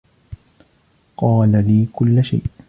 قال 1.17 1.51
لي 1.51 1.87
كل 1.93 2.23
شيء. 2.25 2.43